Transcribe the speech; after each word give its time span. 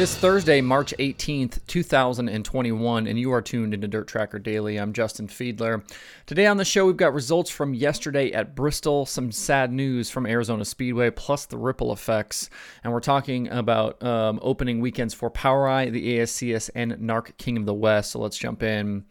It 0.00 0.04
is 0.04 0.16
Thursday, 0.16 0.62
March 0.62 0.94
18th, 0.98 1.60
2021, 1.66 3.06
and 3.06 3.18
you 3.18 3.32
are 3.34 3.42
tuned 3.42 3.74
into 3.74 3.86
Dirt 3.86 4.08
Tracker 4.08 4.38
Daily. 4.38 4.78
I'm 4.78 4.94
Justin 4.94 5.28
Fiedler. 5.28 5.82
Today 6.24 6.46
on 6.46 6.56
the 6.56 6.64
show, 6.64 6.86
we've 6.86 6.96
got 6.96 7.12
results 7.12 7.50
from 7.50 7.74
yesterday 7.74 8.32
at 8.32 8.54
Bristol, 8.54 9.04
some 9.04 9.30
sad 9.30 9.70
news 9.70 10.08
from 10.08 10.24
Arizona 10.24 10.64
Speedway, 10.64 11.10
plus 11.10 11.44
the 11.44 11.58
ripple 11.58 11.92
effects. 11.92 12.48
And 12.82 12.94
we're 12.94 13.00
talking 13.00 13.48
about 13.48 14.02
um, 14.02 14.38
opening 14.40 14.80
weekends 14.80 15.12
for 15.12 15.30
POWRi, 15.30 15.92
the 15.92 16.16
ASCS, 16.16 16.70
and 16.74 16.92
NARC 16.92 17.36
King 17.36 17.58
of 17.58 17.66
the 17.66 17.74
West. 17.74 18.12
So 18.12 18.20
let's 18.20 18.38
jump 18.38 18.62
in. 18.62 19.04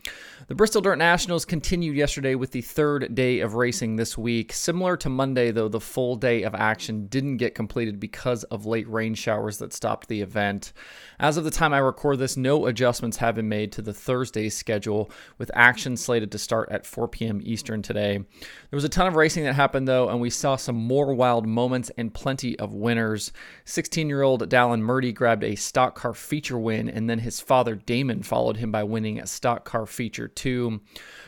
The 0.48 0.56
Bristol 0.56 0.82
Dirt 0.82 0.98
Nationals 0.98 1.46
continued 1.46 1.98
yesterday 1.98 2.34
with 2.34 2.50
the 2.50 2.64
third 2.64 3.14
day 3.14 3.42
of 3.42 3.54
racing 3.54 3.98
this 3.98 4.18
week. 4.18 4.52
Similar 4.52 4.98
to 4.98 5.10
Monday, 5.10 5.52
though, 5.52 5.70
the 5.70 5.80
full 5.80 6.16
day 6.16 6.42
of 6.42 6.56
action 6.56 7.06
didn't 7.06 7.38
get 7.38 7.54
completed 7.54 8.00
because 8.00 8.44
of 8.46 8.66
late 8.66 8.90
rain 8.90 9.14
showers 9.14 9.60
that 9.60 9.72
stopped 9.72 10.08
the 10.08 10.22
event. 10.22 10.74
As 11.22 11.36
of 11.36 11.44
the 11.44 11.52
time 11.52 11.74
I 11.74 11.80
record 11.80 12.18
this, 12.20 12.38
no 12.38 12.66
adjustments 12.66 13.18
have 13.18 13.36
been 13.36 13.50
made 13.50 13.74
to 13.74 13.82
the 13.82 13.94
Thursday 13.94 14.48
schedule, 14.48 15.12
with 15.38 15.52
action 15.54 15.98
slated 15.98 16.32
to 16.32 16.38
start 16.38 16.70
at 16.72 16.86
4 16.86 17.10
p.m. 17.10 17.42
Eastern 17.44 17.82
today. 17.82 18.20
There 18.20 18.78
was 18.78 18.86
a 18.86 18.90
ton 18.90 19.06
of 19.06 19.18
racing 19.18 19.44
that 19.44 19.56
happened, 19.56 19.86
though, 19.86 20.08
and 20.08 20.22
we 20.22 20.30
saw 20.30 20.56
some 20.56 20.78
more 20.78 21.14
wild 21.14 21.46
moments 21.46 21.92
and 21.98 22.14
plenty 22.14 22.58
of 22.58 22.74
winners. 22.74 23.34
16 23.66 24.08
year 24.08 24.22
old 24.22 24.50
Dallin 24.50 24.80
Murdy 24.80 25.12
grabbed 25.12 25.44
a 25.44 25.56
stock 25.56 25.94
car 25.94 26.14
feature 26.14 26.58
win, 26.58 26.90
and 26.90 27.10
then 27.10 27.20
his 27.20 27.42
father 27.42 27.76
Damon 27.76 28.24
followed 28.24 28.56
him 28.56 28.72
by 28.72 28.84
winning 28.84 29.20
a 29.20 29.28
stock 29.28 29.66
car 29.66 29.86
feature, 29.86 30.30
too. 30.30 30.80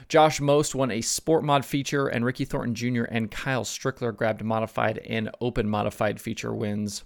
Josh 0.08 0.40
Most 0.40 0.74
won 0.74 0.92
a 0.92 1.02
Sport 1.02 1.44
Mod 1.44 1.66
feature, 1.66 2.08
and 2.08 2.24
Ricky 2.24 2.46
Thornton 2.46 2.76
Jr. 2.76 3.04
and 3.04 3.30
Kyle 3.30 3.66
Strickler 3.66 4.16
grabbed 4.16 4.42
modified 4.42 5.00
and 5.00 5.30
open 5.42 5.68
modified 5.68 6.22
feature 6.22 6.54
wins. 6.54 7.04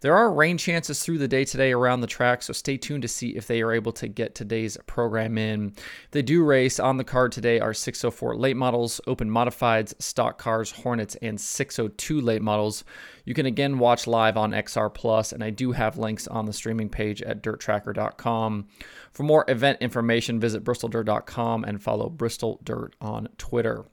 There 0.00 0.16
are 0.16 0.32
rain 0.32 0.58
chances 0.58 1.02
through 1.02 1.18
the 1.18 1.28
day 1.28 1.44
today 1.44 1.72
around 1.82 2.00
the 2.00 2.06
track, 2.06 2.42
so 2.42 2.52
stay 2.52 2.76
tuned 2.76 3.02
to 3.02 3.08
see 3.08 3.30
if 3.30 3.46
they 3.46 3.62
are 3.62 3.72
able 3.72 3.92
to 3.92 4.08
get 4.08 4.34
today's 4.34 4.78
program 4.86 5.36
in. 5.36 5.74
They 6.12 6.22
do 6.22 6.44
race 6.44 6.78
on 6.78 6.96
the 6.96 7.04
card 7.04 7.32
today 7.32 7.60
are 7.60 7.74
604 7.74 8.36
late 8.36 8.56
models, 8.56 9.00
open 9.06 9.30
modifieds, 9.30 10.00
stock 10.00 10.38
cars, 10.38 10.70
Hornets, 10.70 11.16
and 11.22 11.40
602 11.40 12.20
late 12.20 12.42
models. 12.42 12.84
You 13.24 13.34
can 13.34 13.46
again 13.46 13.78
watch 13.78 14.06
live 14.06 14.36
on 14.36 14.52
XR 14.52 14.92
Plus, 14.92 15.32
and 15.32 15.42
I 15.42 15.50
do 15.50 15.72
have 15.72 15.98
links 15.98 16.26
on 16.28 16.46
the 16.46 16.52
streaming 16.52 16.88
page 16.88 17.22
at 17.22 17.42
dirttracker.com. 17.42 18.68
For 19.12 19.22
more 19.22 19.44
event 19.48 19.78
information, 19.80 20.40
visit 20.40 20.64
bristoldirt.com 20.64 21.64
and 21.64 21.82
follow 21.82 22.08
Bristol 22.08 22.60
Dirt 22.64 22.94
on 23.00 23.28
Twitter. 23.38 23.84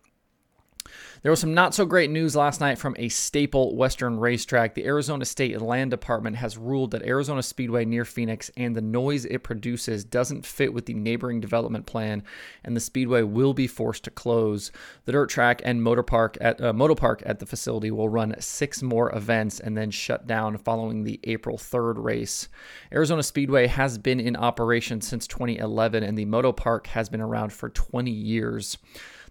There 1.21 1.31
was 1.31 1.41
some 1.41 1.53
not 1.53 1.73
so 1.73 1.85
great 1.85 2.09
news 2.09 2.35
last 2.35 2.61
night 2.61 2.77
from 2.77 2.95
a 2.97 3.09
staple 3.09 3.75
Western 3.75 4.19
racetrack. 4.19 4.73
The 4.73 4.85
Arizona 4.85 5.25
State 5.25 5.59
Land 5.59 5.91
Department 5.91 6.37
has 6.37 6.57
ruled 6.57 6.91
that 6.91 7.03
Arizona 7.03 7.43
Speedway 7.43 7.83
near 7.83 8.05
Phoenix 8.05 8.49
and 8.55 8.73
the 8.73 8.81
noise 8.81 9.25
it 9.25 9.43
produces 9.43 10.05
doesn't 10.05 10.45
fit 10.45 10.73
with 10.73 10.85
the 10.85 10.93
neighboring 10.93 11.41
development 11.41 11.85
plan, 11.85 12.23
and 12.63 12.73
the 12.75 12.79
speedway 12.79 13.21
will 13.21 13.53
be 13.53 13.67
forced 13.67 14.05
to 14.05 14.11
close. 14.11 14.71
The 15.03 15.11
dirt 15.11 15.29
track 15.29 15.61
and 15.65 15.83
motor 15.83 16.03
park 16.03 16.37
at 16.39 16.61
uh, 16.61 16.71
motor 16.71 16.95
park 16.95 17.21
at 17.25 17.39
the 17.39 17.45
facility 17.45 17.91
will 17.91 18.07
run 18.07 18.35
six 18.39 18.81
more 18.81 19.13
events 19.13 19.59
and 19.59 19.77
then 19.77 19.91
shut 19.91 20.25
down 20.25 20.57
following 20.57 21.03
the 21.03 21.19
April 21.25 21.57
3rd 21.57 22.01
race. 22.01 22.47
Arizona 22.93 23.23
Speedway 23.23 23.67
has 23.67 23.97
been 23.97 24.21
in 24.21 24.37
operation 24.37 25.01
since 25.01 25.27
2011, 25.27 26.03
and 26.03 26.17
the 26.17 26.25
moto 26.25 26.53
park 26.53 26.87
has 26.87 27.09
been 27.09 27.21
around 27.21 27.51
for 27.51 27.69
20 27.69 28.09
years. 28.09 28.77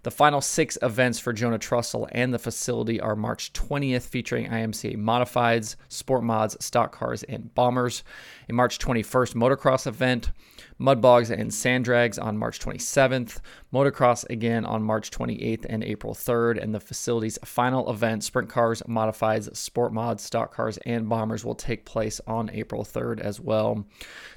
The 0.03 0.11
final 0.11 0.39
six 0.39 0.77
events 0.81 1.19
for 1.19 1.33
Jonah 1.33 1.59
Trussell 1.59 2.07
and 2.13 2.33
the 2.33 2.39
facility 2.39 3.01
are 3.01 3.17
March 3.17 3.51
20th, 3.51 4.03
featuring 4.03 4.49
IMCA 4.49 4.95
modifieds, 4.95 5.75
sport 5.89 6.23
mods, 6.23 6.55
stock 6.63 6.93
cars, 6.93 7.23
and 7.23 7.53
bombers. 7.53 8.03
A 8.47 8.53
March 8.53 8.79
21st 8.79 9.35
motocross 9.35 9.87
event, 9.87 10.31
mud 10.77 11.01
bogs 11.01 11.29
and 11.29 11.53
sand 11.53 11.83
drags 11.83 12.17
on 12.17 12.37
March 12.37 12.59
27th, 12.59 13.39
motocross 13.73 14.27
again 14.29 14.65
on 14.65 14.81
March 14.81 15.11
28th 15.11 15.65
and 15.67 15.83
April 15.83 16.13
3rd, 16.13 16.63
and 16.63 16.73
the 16.73 16.79
facility's 16.79 17.37
final 17.43 17.89
event, 17.91 18.23
sprint 18.23 18.47
cars, 18.47 18.81
modifieds, 18.87 19.53
sport 19.55 19.91
mods, 19.91 20.23
stock 20.23 20.53
cars, 20.53 20.77
and 20.85 21.09
bombers, 21.09 21.43
will 21.43 21.55
take 21.55 21.83
place 21.83 22.21
on 22.25 22.49
April 22.53 22.85
3rd 22.85 23.19
as 23.19 23.41
well. 23.41 23.85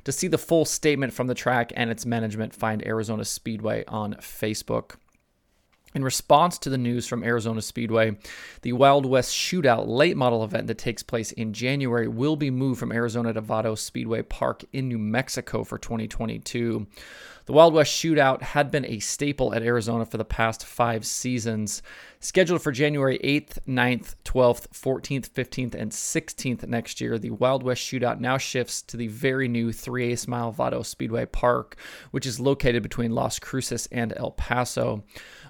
To 0.03 0.11
see 0.11 0.27
the 0.27 0.39
full 0.39 0.65
statement 0.65 1.13
from 1.13 1.29
the 1.29 1.35
track 1.35 1.73
and 1.77 1.89
its 1.89 2.05
management, 2.05 2.53
find 2.53 2.85
Arizona 2.85 3.25
Speedway 3.25 3.85
on 3.87 4.15
Facebook. 4.15 4.97
In 5.95 6.03
response 6.03 6.57
to 6.59 6.71
the 6.71 6.79
news 6.79 7.07
from 7.07 7.23
Arizona 7.23 7.61
Speedway, 7.61 8.17
the 8.63 8.73
Wild 8.73 9.05
West 9.05 9.35
Shootout 9.35 9.87
late 9.87 10.17
model 10.17 10.43
event 10.43 10.67
that 10.69 10.79
takes 10.79 11.03
place 11.03 11.33
in 11.33 11.53
January 11.53 12.09
will 12.09 12.35
be 12.35 12.51
moved 12.51 12.81
from 12.81 12.93
Arizona 12.93 13.35
to 13.35 13.43
Vado 13.43 13.75
Speedway 13.75 14.23
Park 14.23 14.65
in 14.73 14.89
New 14.89 14.99
Mexico 14.99 15.65
for 15.65 15.77
2022. 15.77 16.87
The 17.45 17.53
Wild 17.53 17.75
West 17.75 17.93
Shootout 17.93 18.41
had 18.41 18.71
been 18.71 18.87
a 18.87 19.01
staple 19.01 19.53
at 19.53 19.63
Arizona 19.63 20.07
for 20.07 20.17
the 20.17 20.25
past 20.25 20.65
five 20.65 21.05
seasons. 21.05 21.83
Scheduled 22.25 22.63
for 22.63 22.71
January 22.71 23.19
8th, 23.25 23.59
9th, 23.67 24.15
12th, 24.25 24.69
14th, 24.69 25.29
15th, 25.31 25.75
and 25.75 25.91
16th 25.91 26.65
next 26.69 27.01
year, 27.01 27.19
the 27.19 27.31
Wild 27.33 27.65
West 27.65 27.83
Shootout 27.83 28.21
now 28.21 28.39
shifts 28.39 28.81
to 28.83 28.97
the 28.97 29.09
very 29.09 29.49
new 29.49 29.73
3 29.73 30.13
8 30.13 30.29
mile 30.29 30.53
Vado 30.53 30.85
Speedway 30.85 31.27
Park, 31.27 31.75
which 32.13 32.25
is 32.25 32.39
located 32.39 32.81
between 32.85 33.11
Las 33.11 33.41
Cruces 33.41 33.89
and 33.91 34.13
El 34.17 34.31
Paso. 34.31 35.03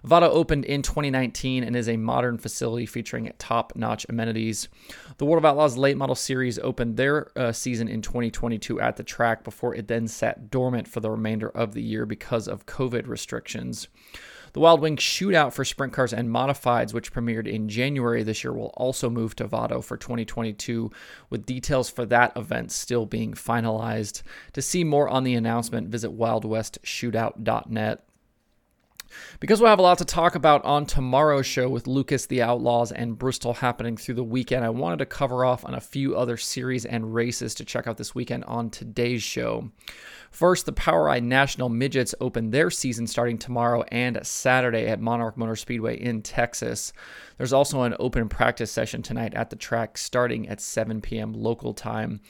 Vado 0.02 0.30
opened 0.30 0.64
in 0.64 0.80
2019 0.80 1.62
and 1.62 1.76
is 1.76 1.90
a 1.90 1.98
modern 1.98 2.38
facility 2.38 2.86
featuring 2.86 3.30
top 3.36 3.74
notch 3.76 4.06
amenities. 4.08 4.70
The 5.18 5.26
World 5.26 5.44
of 5.44 5.50
Outlaws 5.50 5.76
Late 5.76 5.98
Model 5.98 6.14
Series 6.14 6.58
opened 6.58 6.96
their 6.96 7.38
uh, 7.38 7.52
season 7.52 7.86
in 7.86 8.00
2022 8.00 8.80
at 8.80 8.96
the 8.96 9.04
track 9.04 9.44
before 9.44 9.74
it 9.74 9.88
then 9.88 10.08
sat 10.08 10.50
dormant 10.50 10.88
for 10.88 11.00
the 11.00 11.10
remainder 11.10 11.50
of 11.50 11.74
the 11.74 11.82
year 11.82 12.06
because 12.06 12.48
of 12.48 12.64
COVID 12.64 13.08
restrictions. 13.08 13.88
The 14.52 14.60
Wild 14.60 14.80
Wing 14.82 14.96
Shootout 14.96 15.54
for 15.54 15.64
sprint 15.64 15.94
cars 15.94 16.12
and 16.12 16.28
modifieds, 16.28 16.92
which 16.92 17.12
premiered 17.12 17.46
in 17.46 17.70
January 17.70 18.22
this 18.22 18.44
year, 18.44 18.52
will 18.52 18.74
also 18.74 19.08
move 19.08 19.34
to 19.36 19.46
Vado 19.46 19.80
for 19.80 19.96
2022, 19.96 20.90
with 21.30 21.46
details 21.46 21.88
for 21.88 22.04
that 22.06 22.36
event 22.36 22.70
still 22.70 23.06
being 23.06 23.32
finalized. 23.32 24.22
To 24.52 24.60
see 24.60 24.84
more 24.84 25.08
on 25.08 25.24
the 25.24 25.34
announcement, 25.34 25.88
visit 25.88 26.10
wildwestshootout.net. 26.16 28.04
Because 29.40 29.60
we'll 29.60 29.70
have 29.70 29.78
a 29.78 29.82
lot 29.82 29.98
to 29.98 30.04
talk 30.04 30.34
about 30.34 30.64
on 30.64 30.86
tomorrow's 30.86 31.46
show 31.46 31.68
with 31.68 31.86
Lucas, 31.86 32.26
the 32.26 32.42
Outlaws, 32.42 32.92
and 32.92 33.18
Bristol 33.18 33.54
happening 33.54 33.96
through 33.96 34.14
the 34.14 34.24
weekend, 34.24 34.64
I 34.64 34.70
wanted 34.70 34.98
to 34.98 35.06
cover 35.06 35.44
off 35.44 35.64
on 35.64 35.74
a 35.74 35.80
few 35.80 36.16
other 36.16 36.36
series 36.36 36.84
and 36.84 37.14
races 37.14 37.54
to 37.56 37.64
check 37.64 37.86
out 37.86 37.96
this 37.96 38.14
weekend 38.14 38.44
on 38.44 38.70
today's 38.70 39.22
show. 39.22 39.70
First, 40.30 40.64
the 40.64 40.72
POWRi 40.72 41.20
National 41.22 41.68
Midgets 41.68 42.14
open 42.18 42.50
their 42.50 42.70
season 42.70 43.06
starting 43.06 43.36
tomorrow 43.36 43.84
and 43.88 44.18
Saturday 44.26 44.86
at 44.86 45.00
Monarch 45.00 45.36
Motor 45.36 45.56
Speedway 45.56 46.00
in 46.00 46.22
Texas. 46.22 46.92
There's 47.36 47.52
also 47.52 47.82
an 47.82 47.94
open 47.98 48.30
practice 48.30 48.70
session 48.70 49.02
tonight 49.02 49.34
at 49.34 49.50
the 49.50 49.56
track 49.56 49.98
starting 49.98 50.48
at 50.48 50.60
7 50.60 51.02
p.m. 51.02 51.34
local 51.34 51.74
time. 51.74 52.20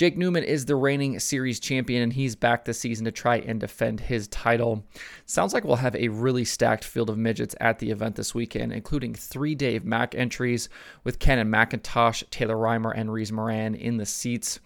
Jake 0.00 0.16
Newman 0.16 0.44
is 0.44 0.64
the 0.64 0.76
reigning 0.76 1.18
series 1.20 1.60
champion, 1.60 2.02
and 2.02 2.14
he's 2.14 2.34
back 2.34 2.64
this 2.64 2.80
season 2.80 3.04
to 3.04 3.12
try 3.12 3.36
and 3.36 3.60
defend 3.60 4.00
his 4.00 4.28
title. 4.28 4.82
Sounds 5.26 5.52
like 5.52 5.62
we'll 5.62 5.76
have 5.76 5.94
a 5.94 6.08
really 6.08 6.46
stacked 6.46 6.84
field 6.84 7.10
of 7.10 7.18
midgets 7.18 7.54
at 7.60 7.80
the 7.80 7.90
event 7.90 8.16
this 8.16 8.34
weekend, 8.34 8.72
including 8.72 9.12
three 9.12 9.54
Dave 9.54 9.84
Mack 9.84 10.14
entries 10.14 10.70
with 11.04 11.18
Cannon 11.18 11.50
McIntosh, 11.50 12.24
Taylor 12.30 12.56
Reimer, 12.56 12.94
and 12.96 13.12
Reese 13.12 13.30
Moran 13.30 13.74
in 13.74 13.98
the 13.98 14.06
seats. 14.06 14.58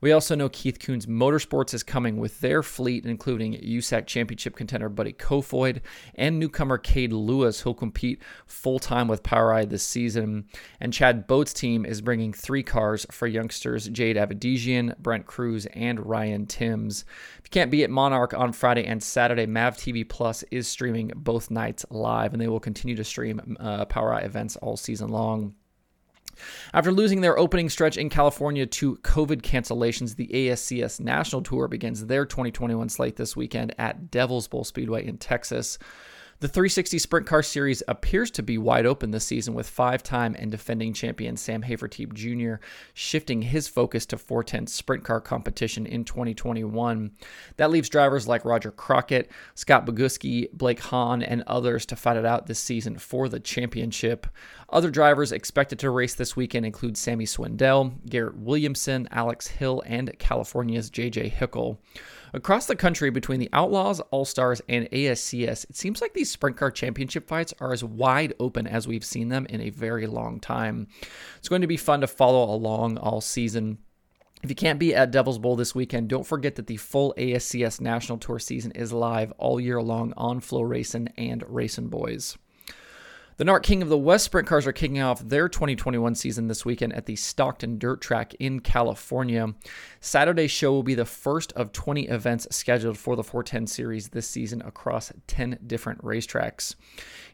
We 0.00 0.12
also 0.12 0.34
know 0.34 0.48
Keith 0.48 0.78
Kunz 0.78 1.06
Motorsports 1.06 1.74
is 1.74 1.82
coming 1.82 2.18
with 2.18 2.40
their 2.40 2.62
fleet, 2.62 3.04
including 3.04 3.54
USAC 3.54 4.06
championship 4.06 4.54
contender 4.54 4.88
Buddy 4.88 5.12
Kofoid 5.12 5.80
and 6.14 6.38
newcomer 6.38 6.78
Cade 6.78 7.12
Lewis, 7.12 7.60
who'll 7.60 7.74
compete 7.74 8.22
full 8.46 8.78
time 8.78 9.08
with 9.08 9.22
POWRi 9.22 9.68
this 9.68 9.82
season. 9.82 10.46
And 10.80 10.92
Chad 10.92 11.26
Boat's 11.26 11.52
team 11.52 11.84
is 11.84 12.00
bringing 12.00 12.32
three 12.32 12.62
cars 12.62 13.06
for 13.10 13.26
youngsters 13.26 13.88
Jade 13.88 14.16
Avedisian, 14.16 14.96
Brent 14.98 15.26
Cruz, 15.26 15.66
and 15.66 16.06
Ryan 16.06 16.46
Timms. 16.46 17.04
If 17.38 17.46
you 17.46 17.50
can't 17.50 17.70
be 17.70 17.82
at 17.82 17.90
Monarch 17.90 18.34
on 18.34 18.52
Friday 18.52 18.84
and 18.84 19.02
Saturday, 19.02 19.46
Mav 19.46 19.76
TV 19.76 20.08
Plus 20.08 20.44
is 20.50 20.68
streaming 20.68 21.12
both 21.16 21.50
nights 21.50 21.84
live, 21.90 22.32
and 22.32 22.40
they 22.40 22.48
will 22.48 22.60
continue 22.60 22.94
to 22.94 23.04
stream 23.04 23.56
uh, 23.58 23.84
POWRi 23.86 24.24
events 24.24 24.56
all 24.56 24.76
season 24.76 25.08
long. 25.08 25.54
After 26.72 26.92
losing 26.92 27.20
their 27.20 27.38
opening 27.38 27.68
stretch 27.68 27.96
in 27.96 28.08
California 28.08 28.66
to 28.66 28.96
COVID 28.96 29.42
cancellations, 29.42 30.16
the 30.16 30.28
ASCS 30.28 31.00
National 31.00 31.42
Tour 31.42 31.68
begins 31.68 32.06
their 32.06 32.24
2021 32.24 32.88
slate 32.88 33.16
this 33.16 33.36
weekend 33.36 33.74
at 33.78 34.10
Devil's 34.10 34.48
Bowl 34.48 34.64
Speedway 34.64 35.06
in 35.06 35.18
Texas. 35.18 35.78
The 36.40 36.46
360 36.46 37.00
Sprint 37.00 37.26
Car 37.26 37.42
Series 37.42 37.82
appears 37.88 38.30
to 38.30 38.44
be 38.44 38.58
wide 38.58 38.86
open 38.86 39.10
this 39.10 39.24
season 39.24 39.54
with 39.54 39.68
five 39.68 40.04
time 40.04 40.36
and 40.38 40.52
defending 40.52 40.92
champion 40.92 41.36
Sam 41.36 41.64
Hafertepe 41.64 42.14
Jr. 42.14 42.64
shifting 42.94 43.42
his 43.42 43.66
focus 43.66 44.06
to 44.06 44.18
410 44.18 44.68
sprint 44.68 45.02
car 45.02 45.20
competition 45.20 45.84
in 45.84 46.04
2021. 46.04 47.10
That 47.56 47.72
leaves 47.72 47.88
drivers 47.88 48.28
like 48.28 48.44
Roger 48.44 48.70
Crockett, 48.70 49.32
Scott 49.56 49.84
Bogucki, 49.84 50.52
Blake 50.52 50.78
Hahn, 50.78 51.22
and 51.22 51.42
others 51.48 51.84
to 51.86 51.96
fight 51.96 52.16
it 52.16 52.24
out 52.24 52.46
this 52.46 52.60
season 52.60 52.98
for 52.98 53.28
the 53.28 53.40
championship. 53.40 54.28
Other 54.70 54.92
drivers 54.92 55.32
expected 55.32 55.80
to 55.80 55.90
race 55.90 56.14
this 56.14 56.36
weekend 56.36 56.64
include 56.64 56.96
Sammy 56.96 57.24
Swindell, 57.24 57.94
Garrett 58.08 58.36
Williamson, 58.36 59.08
Alex 59.10 59.48
Hill, 59.48 59.82
and 59.86 60.16
California's 60.20 60.88
JJ 60.88 61.32
Hickle. 61.32 61.80
Across 62.34 62.66
the 62.66 62.76
country, 62.76 63.10
between 63.10 63.40
the 63.40 63.48
Outlaws, 63.52 64.00
All 64.10 64.24
Stars, 64.24 64.60
and 64.68 64.88
ASCS, 64.90 65.64
it 65.70 65.76
seems 65.76 66.02
like 66.02 66.12
these 66.12 66.27
sprint 66.30 66.56
car 66.56 66.70
championship 66.70 67.28
fights 67.28 67.54
are 67.60 67.72
as 67.72 67.82
wide 67.82 68.34
open 68.38 68.66
as 68.66 68.86
we've 68.86 69.04
seen 69.04 69.28
them 69.28 69.46
in 69.46 69.60
a 69.60 69.70
very 69.70 70.06
long 70.06 70.40
time. 70.40 70.88
It's 71.38 71.48
going 71.48 71.62
to 71.62 71.66
be 71.66 71.76
fun 71.76 72.00
to 72.00 72.06
follow 72.06 72.44
along 72.54 72.98
all 72.98 73.20
season. 73.20 73.78
If 74.42 74.50
you 74.50 74.56
can't 74.56 74.78
be 74.78 74.94
at 74.94 75.10
Devil's 75.10 75.38
Bowl 75.38 75.56
this 75.56 75.74
weekend, 75.74 76.08
don't 76.08 76.26
forget 76.26 76.54
that 76.56 76.68
the 76.68 76.76
full 76.76 77.12
ASCS 77.18 77.80
National 77.80 78.18
Tour 78.18 78.38
season 78.38 78.70
is 78.72 78.92
live 78.92 79.32
all 79.32 79.58
year 79.58 79.82
long 79.82 80.12
on 80.16 80.40
FloRacing 80.40 81.12
and 81.18 81.42
Racing 81.48 81.88
Boys. 81.88 82.38
The 83.38 83.44
NARC 83.44 83.62
King 83.62 83.82
of 83.82 83.88
the 83.88 83.96
West 83.96 84.24
sprint 84.24 84.48
cars 84.48 84.66
are 84.66 84.72
kicking 84.72 85.00
off 85.00 85.20
their 85.20 85.48
2021 85.48 86.16
season 86.16 86.48
this 86.48 86.64
weekend 86.64 86.92
at 86.94 87.06
the 87.06 87.14
Stockton 87.14 87.78
Dirt 87.78 88.00
Track 88.00 88.34
in 88.40 88.58
California. 88.58 89.54
Saturday's 90.00 90.50
show 90.50 90.72
will 90.72 90.82
be 90.82 90.96
the 90.96 91.04
first 91.04 91.52
of 91.52 91.70
20 91.70 92.08
events 92.08 92.48
scheduled 92.50 92.98
for 92.98 93.14
the 93.14 93.22
410 93.22 93.68
series 93.68 94.08
this 94.08 94.28
season 94.28 94.60
across 94.62 95.12
10 95.28 95.56
different 95.68 96.02
racetracks. 96.02 96.74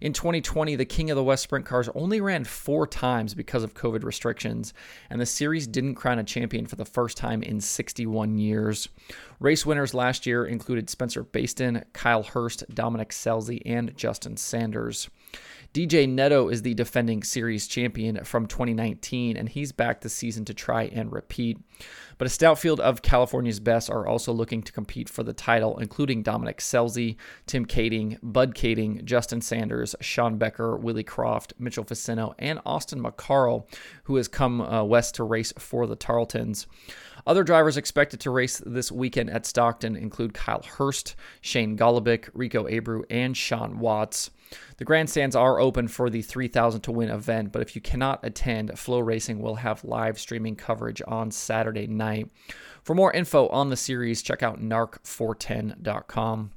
In 0.02 0.12
2020, 0.12 0.76
the 0.76 0.84
King 0.84 1.10
of 1.10 1.16
the 1.16 1.24
West 1.24 1.44
sprint 1.44 1.64
cars 1.64 1.88
only 1.94 2.20
ran 2.20 2.44
four 2.44 2.86
times 2.86 3.32
because 3.32 3.62
of 3.62 3.72
COVID 3.72 4.04
restrictions, 4.04 4.74
and 5.08 5.18
the 5.18 5.24
series 5.24 5.66
didn't 5.66 5.94
crown 5.94 6.18
a 6.18 6.24
champion 6.24 6.66
for 6.66 6.76
the 6.76 6.84
first 6.84 7.16
time 7.16 7.42
in 7.42 7.62
61 7.62 8.36
years. 8.36 8.90
Race 9.40 9.64
winners 9.64 9.94
last 9.94 10.26
year 10.26 10.44
included 10.44 10.90
Spencer 10.90 11.24
Bayston, 11.24 11.82
Kyle 11.94 12.24
Hirst, 12.24 12.62
Dominic 12.74 13.08
Scelzi, 13.08 13.62
and 13.64 13.96
Justin 13.96 14.36
Sanders. 14.36 15.08
DJ 15.74 16.08
Netto 16.08 16.50
is 16.50 16.62
the 16.62 16.72
defending 16.72 17.24
series 17.24 17.66
champion 17.66 18.22
from 18.22 18.46
2019, 18.46 19.36
and 19.36 19.48
he's 19.48 19.72
back 19.72 20.00
this 20.00 20.14
season 20.14 20.44
to 20.44 20.54
try 20.54 20.84
and 20.84 21.10
repeat. 21.10 21.58
But 22.16 22.26
a 22.28 22.30
stout 22.30 22.60
field 22.60 22.78
of 22.78 23.02
California's 23.02 23.58
best 23.58 23.90
are 23.90 24.06
also 24.06 24.32
looking 24.32 24.62
to 24.62 24.70
compete 24.70 25.08
for 25.08 25.24
the 25.24 25.32
title, 25.32 25.76
including 25.80 26.22
Dominic 26.22 26.58
Scelzi, 26.58 27.16
Tim 27.48 27.66
Kaeding, 27.66 28.20
Bud 28.22 28.54
Kaeding, 28.54 29.02
Justin 29.02 29.40
Sanders, 29.40 29.96
Sean 30.00 30.38
Becker, 30.38 30.76
Willie 30.76 31.02
Croft, 31.02 31.54
Mitchell 31.58 31.82
Faccinto, 31.82 32.36
and 32.38 32.60
Austin 32.64 33.02
McCarl, 33.02 33.66
who 34.04 34.14
has 34.14 34.28
come 34.28 34.60
uh, 34.60 34.84
west 34.84 35.16
to 35.16 35.24
race 35.24 35.52
for 35.58 35.88
the 35.88 35.96
Tarltons. 35.96 36.66
Other 37.26 37.42
drivers 37.42 37.76
expected 37.76 38.20
to 38.20 38.30
race 38.30 38.62
this 38.66 38.92
weekend 38.92 39.30
at 39.30 39.46
Stockton 39.46 39.96
include 39.96 40.34
Kyle 40.34 40.62
Hirst, 40.62 41.16
Shane 41.40 41.76
Golobic, 41.76 42.28
Rico 42.34 42.64
Abreu, 42.68 43.04
and 43.08 43.34
Sean 43.36 43.78
Watts. 43.78 44.30
The 44.76 44.84
grandstands 44.84 45.34
are 45.34 45.58
open 45.58 45.88
for 45.88 46.10
the 46.10 46.20
3000 46.20 46.82
to 46.82 46.92
win 46.92 47.08
event, 47.08 47.50
but 47.52 47.62
if 47.62 47.74
you 47.74 47.80
cannot 47.80 48.20
attend, 48.22 48.70
FloRacing 48.72 49.38
will 49.40 49.56
have 49.56 49.84
live 49.84 50.18
streaming 50.18 50.54
coverage 50.56 51.00
on 51.08 51.30
Saturday 51.30 51.86
night. 51.86 52.30
For 52.82 52.94
more 52.94 53.12
info 53.12 53.48
on 53.48 53.70
the 53.70 53.76
series, 53.76 54.20
check 54.22 54.42
out 54.42 54.60
narc410.com. 54.60 56.50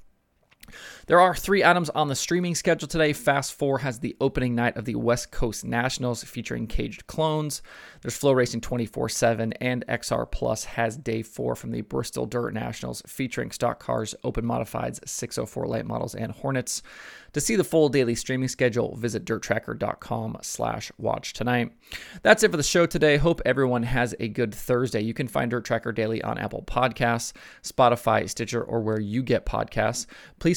There 1.08 1.20
are 1.20 1.36
three 1.36 1.64
items 1.64 1.90
on 1.92 2.08
the 2.08 2.16
streaming 2.16 2.56
schedule 2.56 2.88
today. 2.88 3.14
Fast 3.14 3.54
4 3.54 3.80
has 3.80 4.00
the 4.00 4.16
opening 4.20 4.56
night 4.56 4.76
of 4.76 4.86
the 4.86 4.96
West 4.96 5.32
Coast 5.32 5.64
Nationals 5.64 6.24
featuring 6.24 6.68
caged 6.68 7.08
clones. 7.08 7.62
There's 8.02 8.20
FloRacing 8.20 8.62
24 8.62 9.10
7, 9.10 9.54
and 9.54 9.86
XR 9.88 10.30
Plus 10.30 10.66
has 10.66 10.98
day 10.98 11.22
4 11.22 11.56
from 11.56 11.72
the 11.72 11.82
Bristol 11.82 12.26
Dirt 12.26 12.54
Nationals 12.54 13.02
featuring 13.08 13.52
stock 13.52 13.80
cars, 13.80 14.16
open 14.24 14.46
modifieds, 14.46 15.08
604 15.08 15.68
late 15.68 15.86
models, 15.86 16.16
and 16.16 16.32
Hornets. 16.32 16.82
To 17.34 17.42
see 17.42 17.56
the 17.56 17.64
full 17.64 17.90
daily 17.90 18.16
streaming 18.16 18.48
schedule, 18.48 18.96
visit 18.96 19.26
dirttracker.com 19.26 20.38
slash 20.42 20.92
watch 20.98 21.34
tonight. 21.34 21.72
That's 22.24 22.44
it 22.44 22.52
for 22.52 22.58
the 22.58 22.64
show 22.64 22.86
today. 22.86 23.18
Hope 23.18 23.42
everyone 23.46 23.84
has 23.84 24.16
a 24.20 24.28
good 24.28 24.56
Thursday. 24.56 25.02
You 25.02 25.14
can 25.14 25.28
find 25.28 25.52
Dirt 25.52 25.66
Tracker 25.66 25.92
Daily 25.92 26.22
on 26.24 26.38
Apple 26.38 26.64
Podcasts, 26.66 27.34
Spotify, 27.64 28.28
Stitcher, 28.30 28.64
or 28.64 28.82
where 28.82 29.00
you 29.00 29.22
get 29.22 29.46
podcasts. 29.46 30.08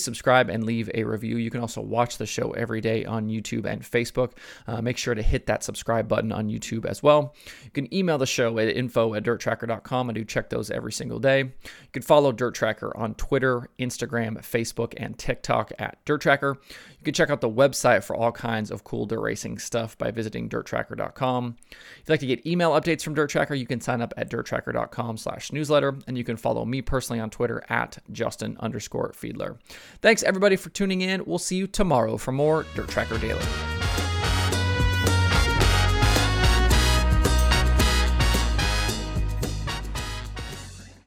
Please 0.00 0.04
subscribe 0.06 0.48
and 0.48 0.64
leave 0.64 0.90
a 0.94 1.04
review. 1.04 1.36
You 1.36 1.50
can 1.50 1.60
also 1.60 1.82
watch 1.82 2.16
the 2.16 2.24
show 2.24 2.52
every 2.52 2.80
day 2.80 3.04
on 3.04 3.28
YouTube 3.28 3.66
and 3.66 3.82
Facebook. 3.82 4.32
Uh, 4.66 4.80
make 4.80 4.96
sure 4.96 5.14
to 5.14 5.20
hit 5.20 5.44
that 5.44 5.62
subscribe 5.62 6.08
button 6.08 6.32
on 6.32 6.48
YouTube 6.48 6.86
as 6.86 7.02
well. 7.02 7.34
You 7.64 7.70
can 7.70 7.92
email 7.92 8.16
the 8.16 8.24
show 8.24 8.58
at 8.58 8.68
info 8.68 9.12
at 9.12 9.24
dirttracker.com. 9.24 10.08
I 10.08 10.12
do 10.14 10.24
check 10.24 10.48
those 10.48 10.70
every 10.70 10.92
single 10.92 11.18
day. 11.18 11.40
You 11.40 11.90
can 11.92 12.00
follow 12.00 12.32
Dirt 12.32 12.54
Tracker 12.54 12.96
on 12.96 13.14
Twitter, 13.16 13.68
Instagram, 13.78 14.38
Facebook, 14.38 14.94
and 14.96 15.18
TikTok 15.18 15.70
at 15.78 15.98
Dirt 16.06 16.22
Tracker. 16.22 16.56
You 17.00 17.04
can 17.04 17.14
check 17.14 17.30
out 17.30 17.40
the 17.40 17.48
website 17.48 18.04
for 18.04 18.14
all 18.14 18.30
kinds 18.30 18.70
of 18.70 18.84
cool 18.84 19.06
dirt 19.06 19.20
racing 19.20 19.58
stuff 19.58 19.96
by 19.96 20.10
visiting 20.10 20.50
dirttracker.com. 20.50 21.56
If 21.70 21.76
you'd 21.98 22.08
like 22.10 22.20
to 22.20 22.26
get 22.26 22.46
email 22.46 22.72
updates 22.72 23.02
from 23.02 23.14
Dirt 23.14 23.30
Tracker, 23.30 23.54
you 23.54 23.66
can 23.66 23.80
sign 23.80 24.02
up 24.02 24.12
at 24.18 24.30
dirttracker.com 24.30 25.16
slash 25.16 25.50
newsletter, 25.50 25.98
and 26.06 26.18
you 26.18 26.24
can 26.24 26.36
follow 26.36 26.64
me 26.64 26.82
personally 26.82 27.18
on 27.20 27.30
Twitter 27.30 27.62
at 27.70 27.98
Justin 28.12 28.56
underscore 28.60 29.12
Fiedler. 29.12 29.56
Thanks 30.02 30.22
everybody 30.22 30.56
for 30.56 30.70
tuning 30.70 31.00
in. 31.00 31.24
We'll 31.26 31.38
see 31.38 31.56
you 31.56 31.66
tomorrow 31.66 32.16
for 32.16 32.32
more 32.32 32.66
Dirt 32.74 32.88
Tracker 32.88 33.18
Daily. 33.18 33.40